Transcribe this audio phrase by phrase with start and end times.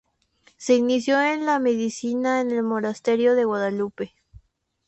[0.57, 4.15] Se inició en la medicina en el monasterio de Guadalupe.